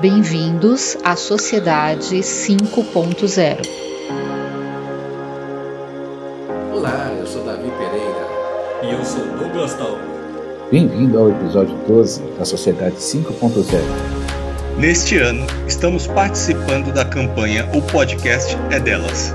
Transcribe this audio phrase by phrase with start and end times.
[0.00, 3.66] Bem-vindos à Sociedade 5.0.
[6.72, 8.28] Olá, eu sou Davi Pereira.
[8.84, 9.98] E eu sou Douglas Tal.
[10.70, 13.80] Bem-vindo ao episódio 12 da Sociedade 5.0.
[14.78, 19.34] Neste ano, estamos participando da campanha O Podcast é Delas.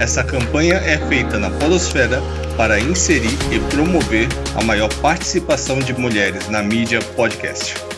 [0.00, 2.20] Essa campanha é feita na Podosfera
[2.56, 7.89] para inserir e promover a maior participação de mulheres na mídia podcast.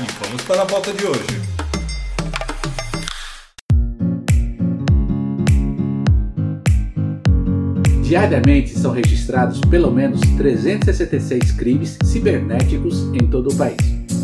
[0.00, 1.26] E vamos para a pauta de hoje.
[8.02, 13.76] Diariamente são registrados pelo menos 366 crimes cibernéticos em todo o país.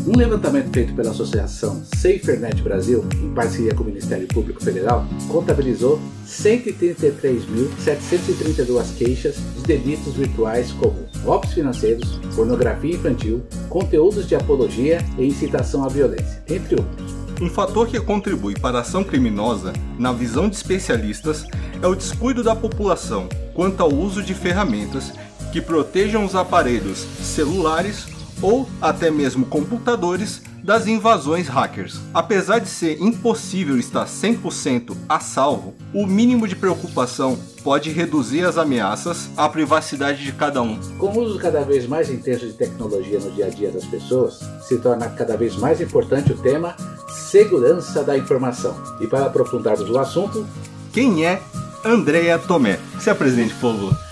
[0.07, 6.01] Um levantamento feito pela Associação SaferNet Brasil, em parceria com o Ministério Público Federal, contabilizou
[6.27, 15.85] 133.732 queixas de delitos virtuais como golpes financeiros, pornografia infantil, conteúdos de apologia e incitação
[15.85, 17.15] à violência, entre outros.
[17.41, 21.45] Um fator que contribui para a ação criminosa, na visão de especialistas,
[21.83, 25.13] é o descuido da população quanto ao uso de ferramentas
[25.53, 28.07] que protejam os aparelhos celulares
[28.41, 32.01] ou até mesmo computadores das invasões hackers.
[32.13, 38.57] Apesar de ser impossível estar 100% a salvo, o mínimo de preocupação pode reduzir as
[38.57, 40.81] ameaças à privacidade de cada um.
[40.97, 44.41] Com o uso cada vez mais intenso de tecnologia no dia a dia das pessoas,
[44.63, 46.75] se torna cada vez mais importante o tema
[47.09, 48.75] segurança da informação.
[49.01, 50.47] E para aprofundarmos o assunto,
[50.93, 51.43] quem é
[51.85, 52.79] Andrea Tomé?
[52.99, 54.04] Se apresente, por favor.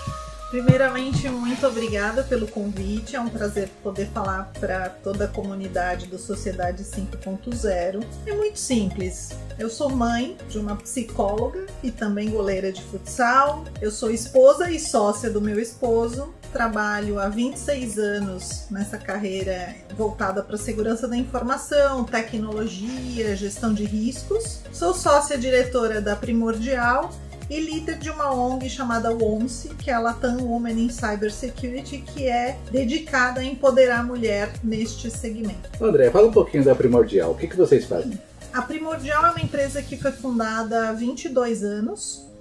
[0.53, 3.15] Primeiramente, muito obrigada pelo convite.
[3.15, 8.05] É um prazer poder falar para toda a comunidade do Sociedade 5.0.
[8.27, 9.31] É muito simples.
[9.57, 13.63] Eu sou mãe de uma psicóloga e também goleira de futsal.
[13.81, 16.31] Eu sou esposa e sócia do meu esposo.
[16.51, 24.59] Trabalho há 26 anos nessa carreira voltada para segurança da informação, tecnologia, gestão de riscos.
[24.71, 27.09] Sou sócia diretora da Primordial
[27.49, 32.27] e líder de uma ONG chamada WOMSE, que é a Latam Women in Cybersecurity, que
[32.27, 35.69] é dedicada a empoderar a mulher neste segmento.
[35.81, 37.31] André, fala um pouquinho da Primordial.
[37.31, 38.19] O que, que vocês fazem?
[38.53, 42.32] A Primordial é uma empresa que foi fundada há 22 anos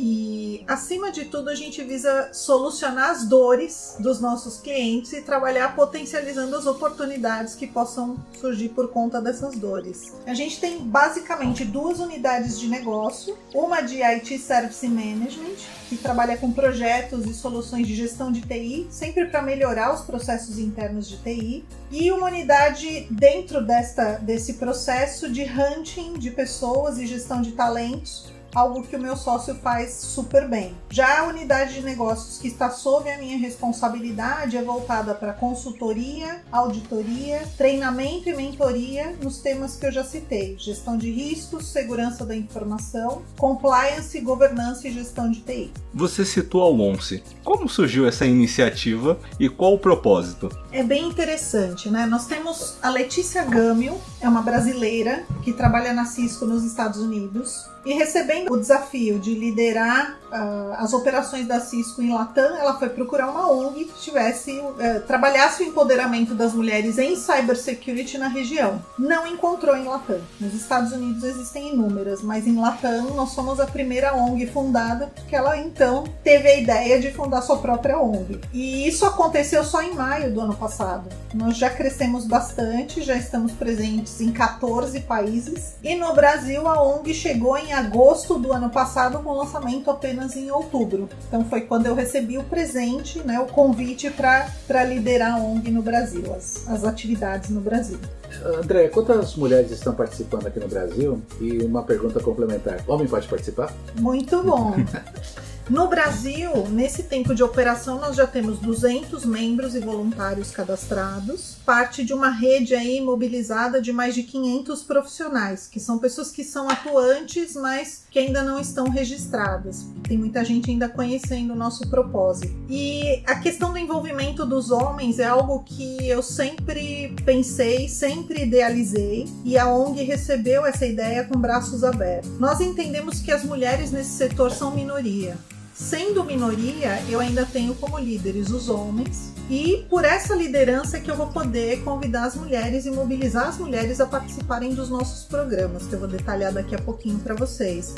[0.00, 5.74] e, acima de tudo, a gente visa solucionar as dores dos nossos clientes e trabalhar
[5.74, 10.12] potencializando as oportunidades que possam surgir por conta dessas dores.
[10.24, 15.56] A gente tem basicamente duas unidades de negócio: uma de IT Service Management,
[15.88, 20.60] que trabalha com projetos e soluções de gestão de TI, sempre para melhorar os processos
[20.60, 27.06] internos de TI, e uma unidade dentro desta, desse processo de hunting de pessoas e
[27.06, 30.74] gestão de talentos algo que o meu sócio faz super bem.
[30.90, 36.42] Já a unidade de negócios que está sob a minha responsabilidade é voltada para consultoria,
[36.50, 42.36] auditoria, treinamento e mentoria nos temas que eu já citei: gestão de riscos, segurança da
[42.36, 45.72] informação, compliance, governança e gestão de TI.
[45.94, 47.22] Você citou a ONCE.
[47.42, 50.48] Como surgiu essa iniciativa e qual o propósito?
[50.70, 52.06] É bem interessante, né?
[52.06, 57.66] Nós temos a Letícia Gâmio, é uma brasileira que trabalha na Cisco nos Estados Unidos
[57.88, 62.90] e recebendo o desafio de liderar uh, as operações da Cisco em Latam, ela foi
[62.90, 68.82] procurar uma ONG que tivesse, uh, trabalhasse o empoderamento das mulheres em cybersecurity na região.
[68.98, 70.20] Não encontrou em Latam.
[70.38, 75.34] Nos Estados Unidos existem inúmeras, mas em Latam nós somos a primeira ONG fundada, porque
[75.34, 78.38] ela então teve a ideia de fundar sua própria ONG.
[78.52, 81.08] E isso aconteceu só em maio do ano passado.
[81.32, 87.14] Nós já crescemos bastante, já estamos presentes em 14 países e no Brasil a ONG
[87.14, 91.08] chegou em agosto do ano passado com lançamento apenas em outubro.
[91.26, 95.82] Então foi quando eu recebi o presente, né, o convite para liderar a ONG no
[95.82, 97.98] Brasil, as, as atividades no Brasil.
[98.44, 101.22] André, quantas mulheres estão participando aqui no Brasil?
[101.40, 103.72] E uma pergunta complementar: homem pode participar?
[103.98, 104.74] Muito bom.
[105.70, 112.02] No Brasil, nesse tempo de operação, nós já temos 200 membros e voluntários cadastrados, parte
[112.02, 116.70] de uma rede aí mobilizada de mais de 500 profissionais, que são pessoas que são
[116.70, 119.84] atuantes, mas que ainda não estão registradas.
[120.08, 122.50] Tem muita gente ainda conhecendo o nosso propósito.
[122.66, 129.28] E a questão do envolvimento dos homens é algo que eu sempre pensei, sempre idealizei,
[129.44, 132.38] e a ONG recebeu essa ideia com braços abertos.
[132.38, 135.36] Nós entendemos que as mulheres nesse setor são minoria.
[135.78, 141.14] Sendo minoria, eu ainda tenho como líderes os homens, e por essa liderança que eu
[141.14, 145.92] vou poder convidar as mulheres e mobilizar as mulheres a participarem dos nossos programas, que
[145.92, 147.94] eu vou detalhar daqui a pouquinho para vocês.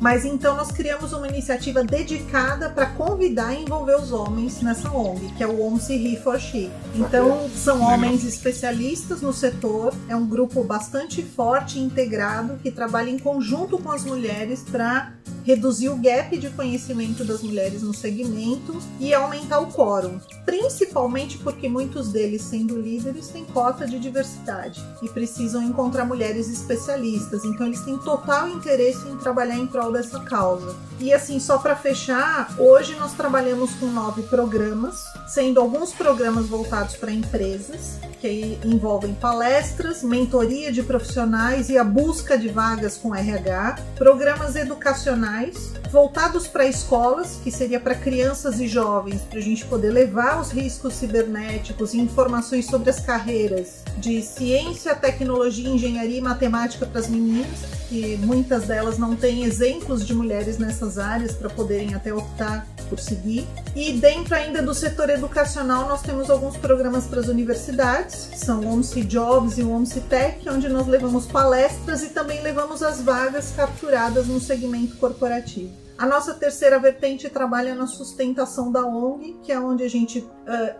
[0.00, 5.32] Mas então nós criamos uma iniciativa dedicada para convidar e envolver os homens nessa ONG,
[5.36, 6.70] que é o ONC He for She.
[6.94, 13.10] Então são homens especialistas no setor, é um grupo bastante forte e integrado que trabalha
[13.10, 15.12] em conjunto com as mulheres para
[15.44, 21.68] reduzir o gap de conhecimento das mulheres no segmento e aumentar o quórum, principalmente porque
[21.68, 27.80] muitos deles, sendo líderes, têm cota de diversidade e precisam encontrar mulheres especialistas, então eles
[27.80, 30.74] têm total interesse em trabalhar em prol dessa causa.
[30.98, 36.96] E assim, só para fechar, hoje nós trabalhamos com nove programas, sendo alguns programas voltados
[36.96, 43.80] para empresas, que envolvem palestras, mentoria de profissionais e a busca de vagas com RH,
[43.96, 49.90] programas educacionais voltados para escolas, que seria para crianças e jovens, para a gente poder
[49.90, 56.86] levar os riscos cibernéticos e informações sobre as carreiras de ciência, tecnologia, engenharia e matemática
[56.86, 57.60] para as meninas,
[57.90, 62.98] que muitas delas não têm exemplos de mulheres nessas áreas para poderem até optar por
[62.98, 63.46] seguir.
[63.76, 68.72] E dentro ainda do setor educacional, nós temos alguns programas para as universidades, são o
[68.72, 73.52] OMSI Jobs e o OMSI Tech, onde nós levamos palestras e também levamos as vagas
[73.56, 75.81] capturadas no segmento corporativo.
[75.98, 80.26] A nossa terceira vertente trabalha na sustentação da ONG, que é onde a gente uh,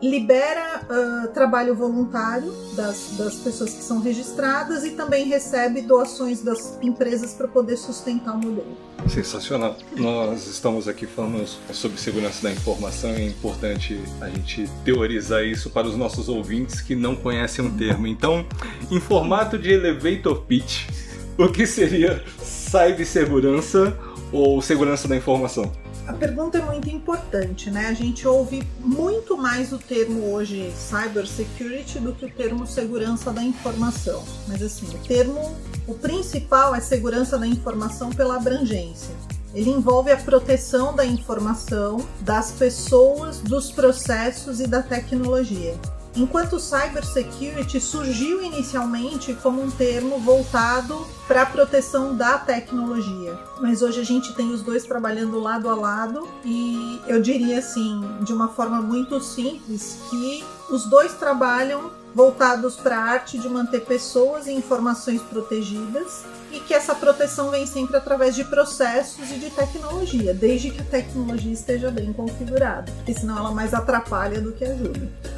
[0.03, 6.79] libera uh, trabalho voluntário das, das pessoas que são registradas e também recebe doações das
[6.83, 8.77] empresas para poder sustentar o modelo.
[9.09, 9.77] Sensacional.
[9.97, 15.71] Nós estamos aqui falando sobre segurança da informação e é importante a gente teorizar isso
[15.71, 18.07] para os nossos ouvintes que não conhecem o termo.
[18.07, 18.47] Então,
[18.91, 20.89] em formato de elevator pitch,
[21.37, 23.97] o que seria cibersegurança
[24.33, 25.71] ou segurança da informação?
[26.07, 27.87] A pergunta é muito importante, né?
[27.87, 33.43] A gente ouve muito mais o termo hoje cybersecurity do que o termo segurança da
[33.43, 34.25] informação.
[34.49, 35.57] Mas assim, o termo,
[35.87, 39.15] o principal é segurança da informação pela abrangência.
[39.55, 45.77] Ele envolve a proteção da informação, das pessoas, dos processos e da tecnologia.
[46.15, 54.01] Enquanto cybersecurity surgiu inicialmente como um termo voltado para a proteção da tecnologia, mas hoje
[54.01, 58.49] a gente tem os dois trabalhando lado a lado e eu diria assim, de uma
[58.49, 64.53] forma muito simples, que os dois trabalham voltados para a arte de manter pessoas e
[64.53, 70.71] informações protegidas e que essa proteção vem sempre através de processos e de tecnologia, desde
[70.71, 75.32] que a tecnologia esteja bem configurada, porque senão ela mais atrapalha do que ajuda.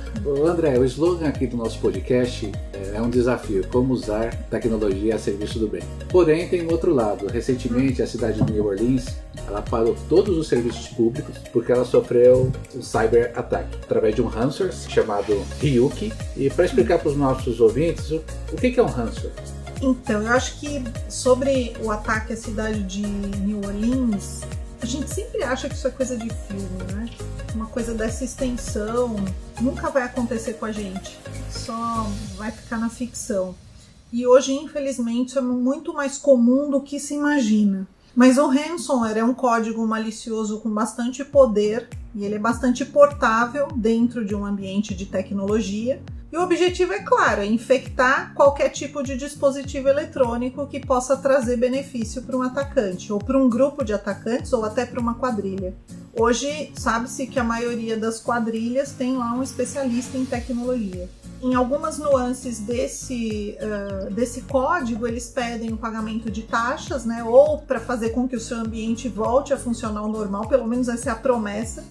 [0.47, 2.51] André, o slogan aqui do nosso podcast
[2.95, 5.83] é um desafio, como usar tecnologia a serviço do bem.
[6.09, 7.27] Porém, tem um outro lado.
[7.27, 9.17] Recentemente, a cidade de New Orleans
[9.47, 14.27] ela parou todos os serviços públicos porque ela sofreu um cyber ataque através de um
[14.27, 16.13] ransomware chamado Ryuki.
[16.37, 19.33] E para explicar para os nossos ouvintes, o, que é um ransomware?
[19.83, 24.43] Então, eu acho que sobre o ataque à cidade de New Orleans,
[24.81, 27.11] a gente sempre acha que isso é coisa de filme, né?
[27.55, 29.15] Uma coisa dessa extensão
[29.61, 31.17] nunca vai acontecer com a gente,
[31.51, 32.07] só
[32.37, 33.55] vai ficar na ficção.
[34.13, 37.87] E hoje, infelizmente, é muito mais comum do que se imagina.
[38.15, 43.69] Mas o ransomware é um código malicioso com bastante poder e ele é bastante portável
[43.75, 46.01] dentro de um ambiente de tecnologia
[46.35, 51.57] e o objetivo é claro, é infectar qualquer tipo de dispositivo eletrônico que possa trazer
[51.57, 55.77] benefício para um atacante, ou para um grupo de atacantes, ou até para uma quadrilha.
[56.17, 61.09] Hoje sabe-se que a maioria das quadrilhas tem lá um especialista em tecnologia.
[61.43, 67.25] Em algumas nuances desse, uh, desse código, eles pedem o pagamento de taxas, né?
[67.25, 70.89] Ou para fazer com que o seu ambiente volte a funcionar ao normal, pelo menos
[70.89, 71.85] essa é a promessa.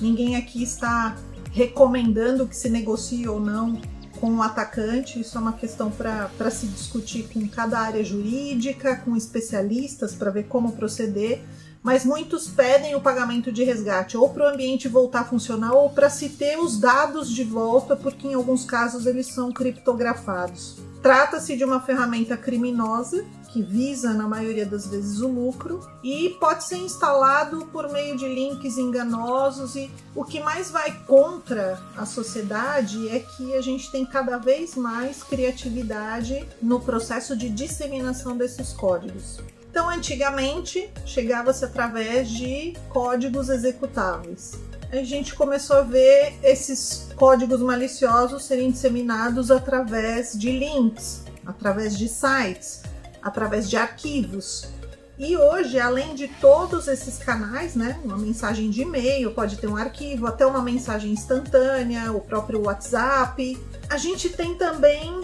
[0.00, 1.16] Ninguém aqui está
[1.52, 3.78] recomendando que se negocie ou não
[4.20, 5.20] com o atacante.
[5.20, 10.44] Isso é uma questão para se discutir com cada área jurídica, com especialistas, para ver
[10.44, 11.42] como proceder.
[11.82, 15.90] Mas muitos pedem o pagamento de resgate ou para o ambiente voltar a funcionar ou
[15.90, 20.76] para se ter os dados de volta, porque em alguns casos eles são criptografados.
[21.02, 26.64] Trata-se de uma ferramenta criminosa que visa, na maioria das vezes, o lucro e pode
[26.64, 29.74] ser instalado por meio de links enganosos.
[29.74, 34.76] E o que mais vai contra a sociedade é que a gente tem cada vez
[34.76, 39.38] mais criatividade no processo de disseminação desses códigos.
[39.70, 44.58] Então, antigamente, chegava-se através de códigos executáveis
[44.98, 52.08] a gente começou a ver esses códigos maliciosos serem disseminados através de links, através de
[52.08, 52.82] sites,
[53.22, 54.68] através de arquivos.
[55.16, 59.76] E hoje, além de todos esses canais, né, uma mensagem de e-mail, pode ter um
[59.76, 63.58] arquivo, até uma mensagem instantânea, o próprio WhatsApp,
[63.88, 65.20] a gente tem também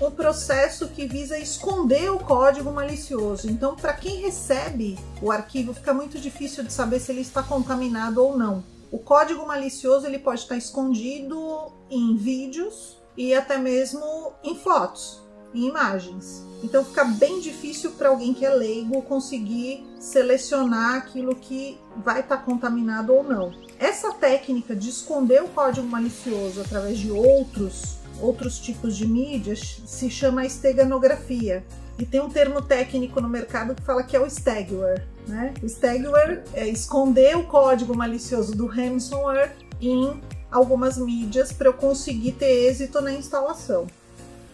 [0.00, 3.50] um processo que visa esconder o código malicioso.
[3.50, 8.22] Então, para quem recebe o arquivo, fica muito difícil de saber se ele está contaminado
[8.24, 8.64] ou não.
[8.90, 15.22] O código malicioso ele pode estar escondido em vídeos e até mesmo em fotos,
[15.54, 16.42] em imagens.
[16.62, 22.38] Então fica bem difícil para alguém que é leigo conseguir selecionar aquilo que vai estar
[22.38, 23.52] contaminado ou não.
[23.78, 30.10] Essa técnica de esconder o código malicioso através de outros outros tipos de mídias se
[30.10, 31.64] chama esteganografia.
[31.98, 35.06] E tem um termo técnico no mercado que fala que é o stagware.
[35.28, 35.52] Né?
[35.62, 42.32] O stagware é esconder o código malicioso do ransomware em algumas mídias para eu conseguir
[42.32, 43.86] ter êxito na instalação.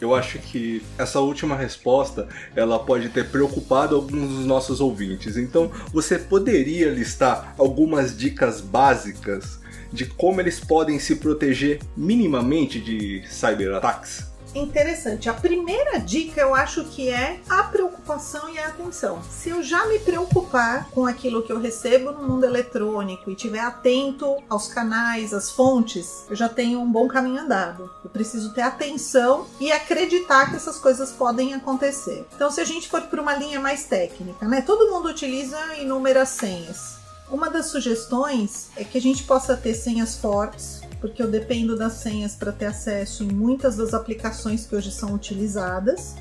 [0.01, 5.37] Eu acho que essa última resposta ela pode ter preocupado alguns dos nossos ouvintes.
[5.37, 9.61] Então, você poderia listar algumas dicas básicas
[9.93, 14.36] de como eles podem se proteger minimamente de cyberataques?
[14.59, 15.29] Interessante.
[15.29, 19.23] A primeira dica eu acho que é a preocupação e a atenção.
[19.31, 23.61] Se eu já me preocupar com aquilo que eu recebo no mundo eletrônico e estiver
[23.61, 27.91] atento aos canais, às fontes, eu já tenho um bom caminho andado.
[28.05, 32.27] Eu preciso ter atenção e acreditar que essas coisas podem acontecer.
[32.35, 34.61] Então, se a gente for para uma linha mais técnica, né?
[34.63, 36.97] Todo mundo utiliza inúmeras senhas.
[37.31, 41.95] Uma das sugestões é que a gente possa ter senhas fortes, porque eu dependo das
[41.95, 46.15] senhas para ter acesso em muitas das aplicações que hoje são utilizadas,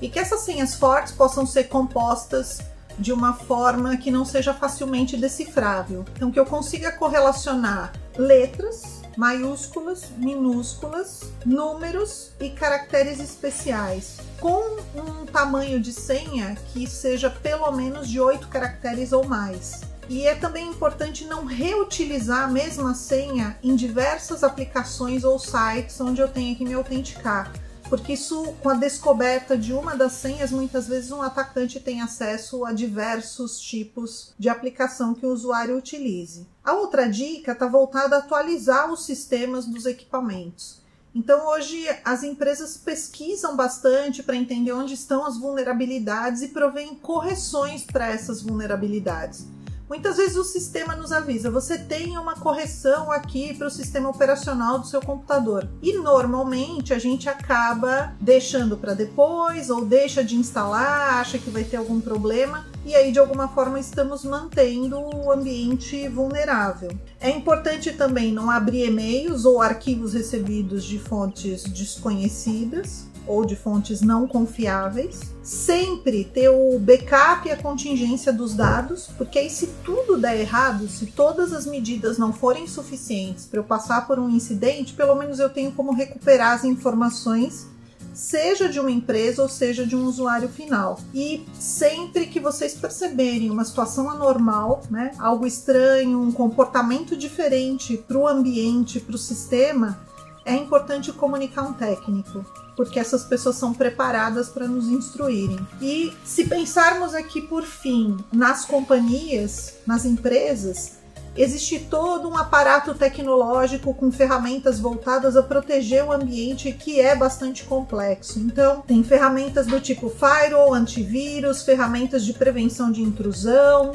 [0.00, 2.60] e que essas senhas fortes possam ser compostas
[2.98, 6.04] de uma forma que não seja facilmente decifrável.
[6.16, 15.80] Então, que eu consiga correlacionar letras, maiúsculas, minúsculas, números e caracteres especiais, com um tamanho
[15.80, 19.91] de senha que seja pelo menos de oito caracteres ou mais.
[20.08, 26.20] E é também importante não reutilizar a mesma senha em diversas aplicações ou sites onde
[26.20, 27.52] eu tenho que me autenticar.
[27.88, 32.64] Porque isso, com a descoberta de uma das senhas, muitas vezes um atacante tem acesso
[32.64, 36.46] a diversos tipos de aplicação que o usuário utilize.
[36.64, 40.80] A outra dica está voltada a atualizar os sistemas dos equipamentos.
[41.14, 47.82] Então, hoje, as empresas pesquisam bastante para entender onde estão as vulnerabilidades e provêm correções
[47.82, 49.44] para essas vulnerabilidades.
[49.92, 54.78] Muitas vezes o sistema nos avisa: você tem uma correção aqui para o sistema operacional
[54.78, 55.68] do seu computador.
[55.82, 61.62] E normalmente a gente acaba deixando para depois ou deixa de instalar, acha que vai
[61.62, 66.90] ter algum problema e aí de alguma forma estamos mantendo o ambiente vulnerável.
[67.20, 74.00] É importante também não abrir e-mails ou arquivos recebidos de fontes desconhecidas ou de fontes
[74.00, 75.32] não confiáveis.
[75.42, 80.86] Sempre ter o backup e a contingência dos dados, porque aí se tudo der errado,
[80.88, 85.38] se todas as medidas não forem suficientes para eu passar por um incidente, pelo menos
[85.38, 87.72] eu tenho como recuperar as informações
[88.14, 90.98] seja de uma empresa ou seja de um usuário final.
[91.14, 98.18] E sempre que vocês perceberem uma situação anormal, né, algo estranho, um comportamento diferente para
[98.18, 99.98] o ambiente, para o sistema,
[100.44, 102.44] é importante comunicar um técnico
[102.76, 105.58] porque essas pessoas são preparadas para nos instruírem.
[105.80, 110.98] E se pensarmos aqui por fim nas companhias, nas empresas,
[111.36, 117.64] existe todo um aparato tecnológico com ferramentas voltadas a proteger o ambiente que é bastante
[117.64, 118.38] complexo.
[118.38, 123.92] Então, tem ferramentas do tipo firewall, antivírus, ferramentas de prevenção de intrusão,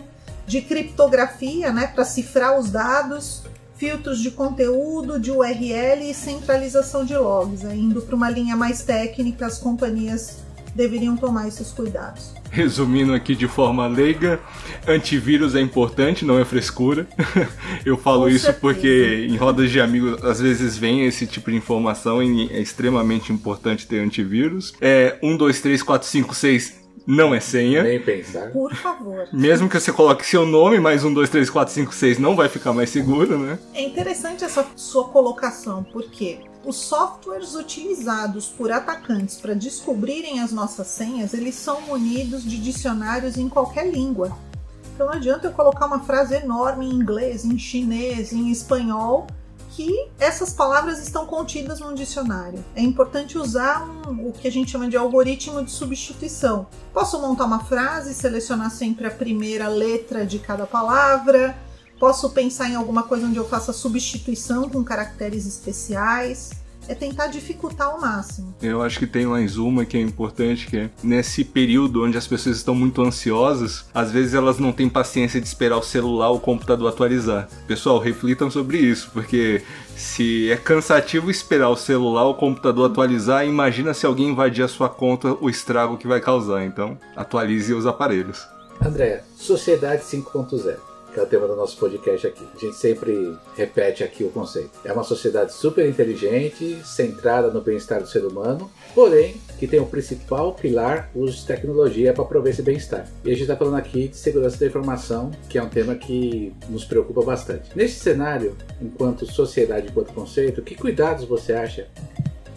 [0.47, 3.43] de criptografia, né, para cifrar os dados,
[3.77, 7.63] filtros de conteúdo, de URL e centralização de logs.
[7.63, 12.31] Indo para uma linha mais técnica, as companhias deveriam tomar esses cuidados.
[12.51, 14.39] Resumindo aqui de forma leiga,
[14.87, 17.07] antivírus é importante, não é frescura.
[17.85, 18.59] Eu falo Com isso certeza.
[18.61, 23.33] porque em rodas de amigos às vezes vem esse tipo de informação e é extremamente
[23.33, 24.73] importante ter antivírus.
[24.79, 27.81] É 1, 2, 3, 4, 5, 6 não é senha.
[27.81, 28.51] Nem pensar.
[28.51, 29.29] Por favor.
[29.31, 32.49] Mesmo que você coloque seu nome, mais um, dois, três, quatro, cinco, seis, não vai
[32.49, 33.57] ficar mais seguro, né?
[33.73, 40.87] É interessante essa sua colocação, porque os softwares utilizados por atacantes para descobrirem as nossas
[40.87, 44.37] senhas, eles são munidos de dicionários em qualquer língua.
[44.93, 49.27] Então não adianta eu colocar uma frase enorme em inglês, em chinês, em espanhol,
[49.77, 52.65] que essas palavras estão contidas num dicionário.
[52.75, 56.65] É importante usar um, o que a gente chama de algoritmo de substituição.
[56.91, 61.55] Posso montar uma frase, selecionar sempre a primeira letra de cada palavra.
[61.99, 66.49] Posso pensar em alguma coisa onde eu faça substituição com caracteres especiais.
[66.87, 68.55] É tentar dificultar ao máximo.
[68.61, 72.27] Eu acho que tem mais uma que é importante, que é nesse período onde as
[72.27, 76.37] pessoas estão muito ansiosas, às vezes elas não têm paciência de esperar o celular ou
[76.37, 77.47] o computador atualizar.
[77.67, 79.61] Pessoal, reflitam sobre isso, porque
[79.95, 84.67] se é cansativo esperar o celular ou o computador atualizar, imagina se alguém invadir a
[84.67, 86.63] sua conta, o estrago que vai causar.
[86.63, 88.47] Então, atualize os aparelhos.
[88.81, 90.86] André, Sociedade 5.0
[91.17, 92.47] que é o tema do nosso podcast aqui.
[92.55, 94.69] A gente sempre repete aqui o conceito.
[94.85, 99.87] É uma sociedade super inteligente, centrada no bem-estar do ser humano, porém que tem o
[99.87, 103.09] principal pilar o uso de tecnologia para prover esse bem-estar.
[103.25, 106.53] E a gente está falando aqui de segurança da informação, que é um tema que
[106.69, 107.71] nos preocupa bastante.
[107.75, 111.87] Nesse cenário, enquanto sociedade, enquanto conceito, que cuidados você acha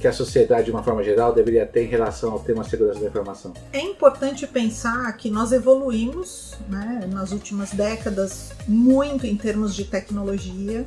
[0.00, 3.06] que a sociedade, de uma forma geral, deveria ter em relação ao tema segurança da
[3.06, 3.52] informação?
[3.72, 10.86] É importante pensar que nós evoluímos né, nas últimas décadas muito em termos de tecnologia.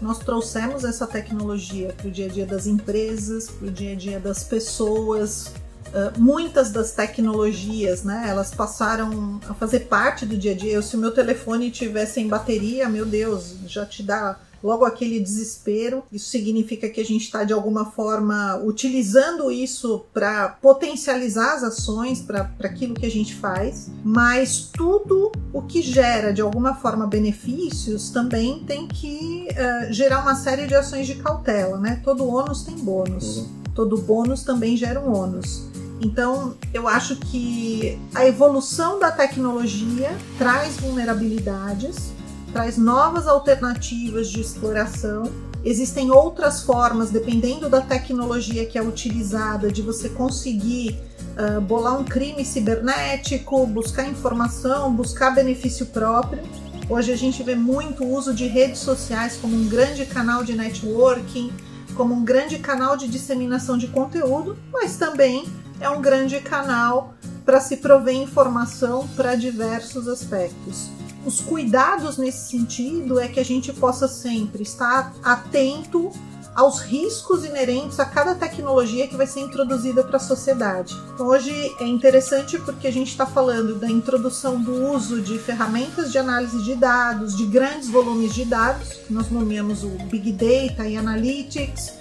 [0.00, 3.96] Nós trouxemos essa tecnologia para o dia a dia das empresas, para o dia a
[3.96, 5.52] dia das pessoas.
[5.88, 10.80] Uh, muitas das tecnologias, né, elas passaram a fazer parte do dia a dia.
[10.80, 16.02] Se o meu telefone tivesse em bateria, meu Deus, já te dá logo aquele desespero.
[16.10, 22.22] Isso significa que a gente está de alguma forma utilizando isso para potencializar as ações,
[22.22, 28.08] para aquilo que a gente faz, mas tudo o que gera de alguma forma benefícios
[28.08, 32.00] também tem que uh, gerar uma série de ações de cautela, né?
[32.02, 33.48] Todo ônus tem bônus, uhum.
[33.74, 35.74] todo bônus também gera um ônus.
[36.00, 42.13] Então, eu acho que a evolução da tecnologia traz vulnerabilidades,
[42.54, 45.24] traz novas alternativas de exploração.
[45.64, 50.96] Existem outras formas, dependendo da tecnologia que é utilizada, de você conseguir
[51.36, 56.44] uh, bolar um crime cibernético, buscar informação, buscar benefício próprio.
[56.88, 61.52] Hoje a gente vê muito uso de redes sociais como um grande canal de networking,
[61.96, 65.44] como um grande canal de disseminação de conteúdo, mas também
[65.80, 70.88] é um grande canal para se prover informação para diversos aspectos
[71.24, 76.10] os cuidados nesse sentido é que a gente possa sempre estar atento
[76.54, 80.94] aos riscos inerentes a cada tecnologia que vai ser introduzida para a sociedade.
[81.12, 86.12] Então, hoje é interessante porque a gente está falando da introdução do uso de ferramentas
[86.12, 90.96] de análise de dados, de grandes volumes de dados, nós nomeamos o Big Data e
[90.96, 91.94] Analytics.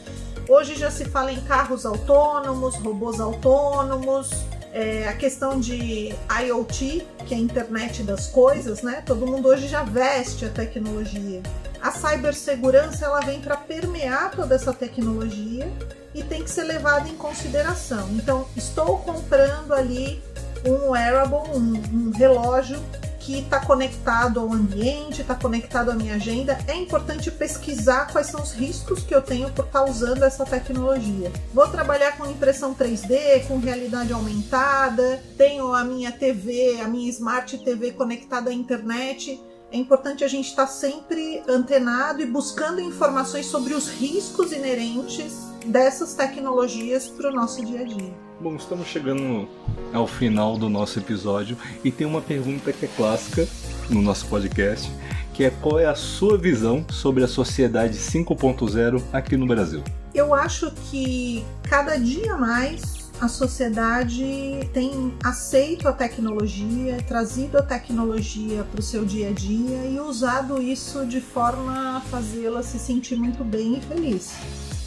[0.48, 4.30] Hoje já se fala em carros autônomos, robôs autônomos,
[4.74, 6.14] é, a questão de
[6.46, 9.04] IoT, que é a internet das coisas, né?
[9.06, 11.44] Todo mundo hoje já veste a tecnologia.
[11.80, 15.72] A cibersegurança ela vem para permear toda essa tecnologia
[16.16, 18.10] e tem que ser levada em consideração.
[18.14, 20.22] Então, estou comprando ali
[20.66, 22.80] um wearable, um, um relógio
[23.24, 28.42] que está conectado ao ambiente, está conectado à minha agenda, é importante pesquisar quais são
[28.42, 31.32] os riscos que eu tenho por estar tá usando essa tecnologia.
[31.54, 37.58] Vou trabalhar com impressão 3D, com realidade aumentada, tenho a minha TV, a minha Smart
[37.60, 39.42] TV conectada à internet.
[39.72, 45.34] É importante a gente estar tá sempre antenado e buscando informações sobre os riscos inerentes
[45.66, 48.23] dessas tecnologias para o nosso dia a dia.
[48.44, 49.48] Bom, estamos chegando
[49.94, 53.48] ao final do nosso episódio e tem uma pergunta que é clássica
[53.90, 54.92] no nosso podcast,
[55.34, 59.82] que é qual é a sua visão sobre a sociedade 5.0 aqui no Brasil?
[60.14, 68.66] Eu acho que cada dia mais a sociedade tem aceito a tecnologia, trazido a tecnologia
[68.66, 73.16] para o seu dia a dia e usado isso de forma a fazê-la se sentir
[73.16, 74.34] muito bem e feliz.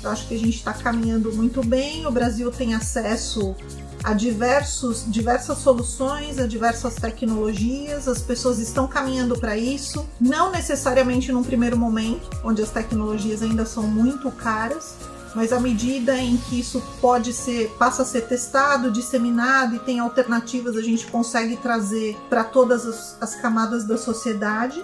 [0.06, 2.06] Eu acho que a gente está caminhando muito bem.
[2.06, 3.56] O Brasil tem acesso
[4.04, 8.06] a diversos, diversas soluções, a diversas tecnologias.
[8.06, 13.66] As pessoas estão caminhando para isso, não necessariamente num primeiro momento, onde as tecnologias ainda
[13.66, 14.94] são muito caras,
[15.34, 19.98] mas à medida em que isso pode ser, passa a ser testado, disseminado e tem
[19.98, 24.80] alternativas, a gente consegue trazer para todas as, as camadas da sociedade.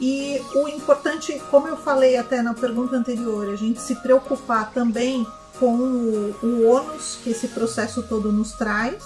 [0.00, 5.26] E o importante, como eu falei até na pergunta anterior, a gente se preocupar também
[5.58, 9.02] com o, o ônus que esse processo todo nos traz.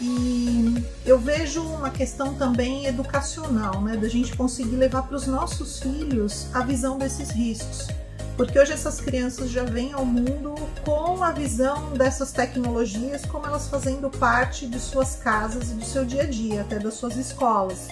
[0.00, 5.78] E eu vejo uma questão também educacional, né, da gente conseguir levar para os nossos
[5.78, 7.88] filhos a visão desses riscos.
[8.36, 13.68] Porque hoje essas crianças já vêm ao mundo com a visão dessas tecnologias como elas
[13.68, 17.88] fazendo parte de suas casas e do seu dia a dia, até das suas escolas.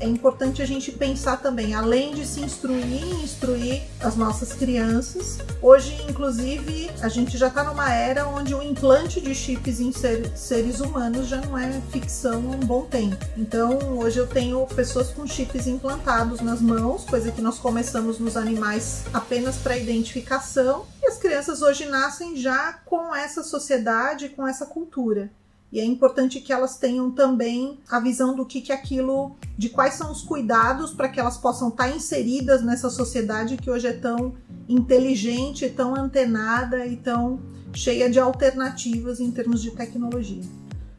[0.00, 2.80] É importante a gente pensar também, além de se instruir
[3.22, 5.38] instruir as nossas crianças.
[5.62, 10.36] Hoje, inclusive, a gente já está numa era onde o implante de chips em ser,
[10.36, 13.16] seres humanos já não é ficção há um bom tempo.
[13.36, 18.36] Então, hoje eu tenho pessoas com chips implantados nas mãos, coisa que nós começamos nos
[18.36, 20.86] animais apenas para identificação.
[21.02, 25.30] E as crianças hoje nascem já com essa sociedade, com essa cultura.
[25.72, 29.94] E é importante que elas tenham também a visão do que, que aquilo, de quais
[29.94, 33.92] são os cuidados para que elas possam estar tá inseridas nessa sociedade que hoje é
[33.92, 34.34] tão
[34.68, 37.40] inteligente, tão antenada e tão
[37.72, 40.42] cheia de alternativas em termos de tecnologia.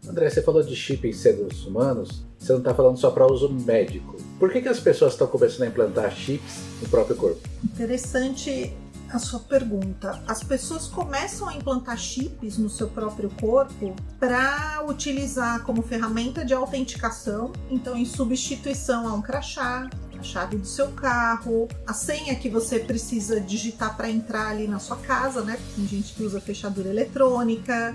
[0.08, 3.50] André, você falou de chip em seres humanos, você não está falando só para uso
[3.50, 4.16] médico.
[4.40, 7.40] Por que, que as pessoas estão começando a implantar chips no próprio corpo?
[7.64, 8.74] Interessante
[9.12, 10.22] a sua pergunta.
[10.28, 16.54] As pessoas começam a implantar chips no seu próprio corpo para utilizar como ferramenta de
[16.54, 22.50] autenticação, então em substituição a um crachá, a chave do seu carro, a senha que
[22.50, 25.60] você precisa digitar para entrar ali na sua casa, né?
[25.76, 27.94] Tem gente que usa fechadura eletrônica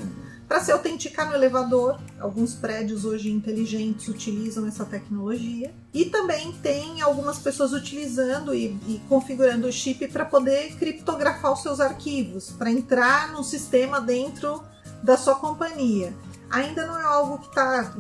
[0.49, 1.99] para se autenticar no elevador.
[2.21, 5.75] Alguns prédios hoje inteligentes utilizam essa tecnologia.
[5.93, 11.63] E também tem algumas pessoas utilizando e, e configurando o chip para poder criptografar os
[11.63, 14.63] seus arquivos, para entrar no sistema dentro
[15.03, 16.15] da sua companhia.
[16.51, 17.93] Ainda não é algo que está,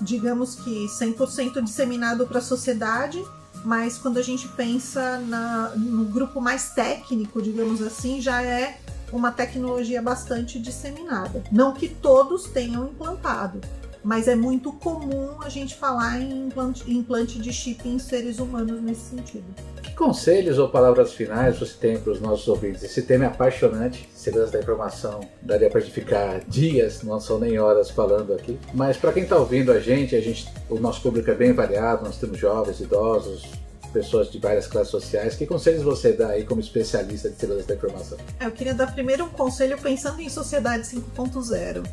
[0.00, 3.22] digamos que, 100% disseminado para a sociedade,
[3.64, 8.80] mas quando a gente pensa na, no grupo mais técnico, digamos assim, já é
[9.12, 11.42] uma tecnologia bastante disseminada.
[11.52, 13.60] Não que todos tenham implantado,
[14.02, 18.80] mas é muito comum a gente falar em implante, implante de chip em seres humanos
[18.80, 19.44] nesse sentido.
[19.82, 22.82] Que conselhos ou palavras finais você tem para os nossos ouvintes?
[22.82, 27.90] Esse tema é apaixonante, segurança da informação, daria para ficar dias, não são nem horas
[27.90, 28.58] falando aqui.
[28.74, 32.04] Mas para quem está ouvindo a gente, a gente, o nosso público é bem variado,
[32.04, 33.44] nós temos jovens, idosos,
[33.92, 35.34] pessoas de várias classes sociais.
[35.34, 38.18] Que conselhos você dá aí como especialista de segurança da informação?
[38.40, 41.86] Eu queria dar primeiro um conselho pensando em sociedade 5.0.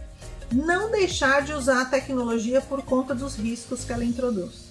[0.52, 4.70] Não deixar de usar a tecnologia por conta dos riscos que ela introduz.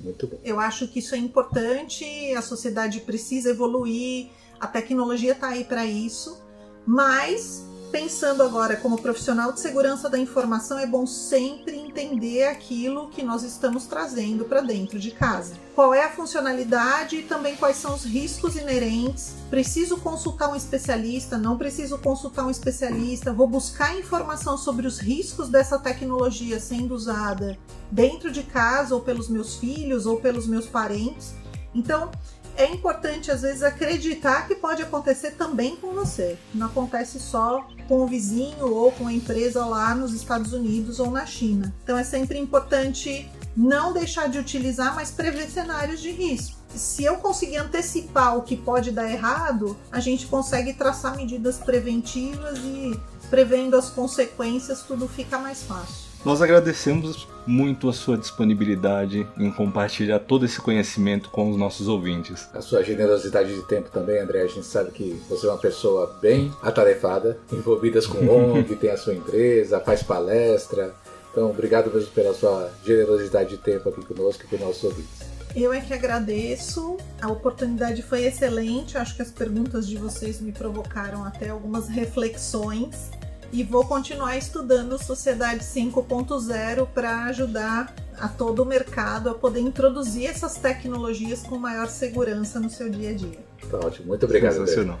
[0.00, 0.38] Muito bom.
[0.44, 4.28] Eu acho que isso é importante, a sociedade precisa evoluir,
[4.60, 6.40] a tecnologia está aí para isso,
[6.86, 13.22] mas Pensando agora como profissional de segurança da informação, é bom sempre entender aquilo que
[13.22, 15.54] nós estamos trazendo para dentro de casa.
[15.74, 19.36] Qual é a funcionalidade e também quais são os riscos inerentes.
[19.48, 21.38] Preciso consultar um especialista?
[21.38, 23.32] Não preciso consultar um especialista?
[23.32, 27.58] Vou buscar informação sobre os riscos dessa tecnologia sendo usada
[27.90, 31.32] dentro de casa ou pelos meus filhos ou pelos meus parentes.
[31.74, 32.10] Então,
[32.58, 36.36] é importante às vezes acreditar que pode acontecer também com você.
[36.52, 41.08] Não acontece só com o vizinho ou com a empresa lá nos Estados Unidos ou
[41.08, 41.72] na China.
[41.84, 46.58] Então é sempre importante não deixar de utilizar, mas prever cenários de risco.
[46.74, 52.58] Se eu conseguir antecipar o que pode dar errado, a gente consegue traçar medidas preventivas
[52.58, 56.07] e prevendo as consequências, tudo fica mais fácil.
[56.24, 62.48] Nós agradecemos muito a sua disponibilidade em compartilhar todo esse conhecimento com os nossos ouvintes.
[62.52, 64.42] A sua generosidade de tempo também, André.
[64.42, 68.96] A gente sabe que você é uma pessoa bem atarefada, envolvida com ONG, tem a
[68.96, 70.92] sua empresa, faz palestra.
[71.30, 75.28] Então, obrigado mesmo pela sua generosidade de tempo aqui conosco e com nossos ouvintes.
[75.54, 76.96] Eu é que agradeço.
[77.22, 78.98] A oportunidade foi excelente.
[78.98, 83.10] Acho que as perguntas de vocês me provocaram até algumas reflexões
[83.52, 90.26] e vou continuar estudando Sociedade 5.0 para ajudar a todo o mercado a poder introduzir
[90.26, 93.38] essas tecnologias com maior segurança no seu dia a dia.
[93.70, 94.54] Tá ótimo, muito obrigado.
[94.54, 94.98] Sensacional.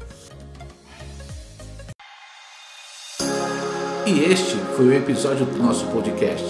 [4.06, 6.46] E este foi o episódio do nosso podcast.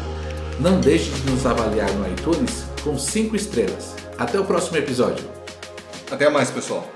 [0.61, 3.97] Não deixe de nos avaliar no iTunes com 5 estrelas.
[4.17, 5.25] Até o próximo episódio.
[6.11, 6.96] Até mais, pessoal.